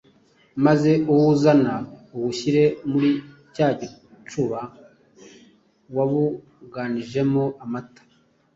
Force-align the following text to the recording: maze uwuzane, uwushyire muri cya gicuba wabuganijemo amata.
maze 0.65 0.91
uwuzane, 1.11 1.73
uwushyire 2.15 2.63
muri 2.91 3.09
cya 3.55 3.67
gicuba 3.79 4.59
wabuganijemo 5.95 7.43
amata. 7.63 8.01